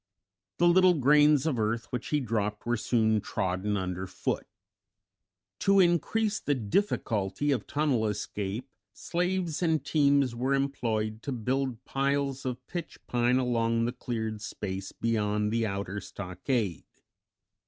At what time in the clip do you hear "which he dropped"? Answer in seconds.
1.91-2.65